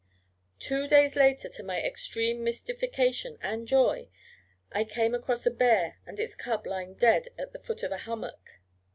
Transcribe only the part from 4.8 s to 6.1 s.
came across a bear